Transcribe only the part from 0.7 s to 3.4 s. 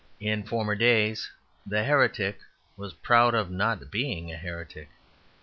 days the heretic was proud